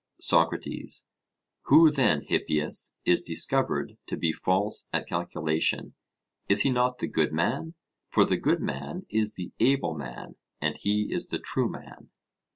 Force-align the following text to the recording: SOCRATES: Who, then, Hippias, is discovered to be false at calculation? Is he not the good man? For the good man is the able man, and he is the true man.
SOCRATES: 0.19 1.05
Who, 1.65 1.91
then, 1.91 2.23
Hippias, 2.27 2.95
is 3.05 3.21
discovered 3.21 3.97
to 4.07 4.17
be 4.17 4.33
false 4.33 4.89
at 4.91 5.05
calculation? 5.05 5.93
Is 6.49 6.61
he 6.61 6.71
not 6.71 6.97
the 6.97 7.07
good 7.07 7.31
man? 7.31 7.75
For 8.09 8.25
the 8.25 8.37
good 8.37 8.61
man 8.61 9.05
is 9.11 9.35
the 9.35 9.51
able 9.59 9.93
man, 9.93 10.37
and 10.59 10.75
he 10.75 11.13
is 11.13 11.27
the 11.27 11.37
true 11.37 11.69
man. 11.69 12.09